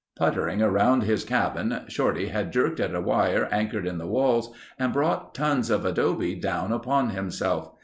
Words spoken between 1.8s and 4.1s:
Shorty had jerked at a wire anchored in the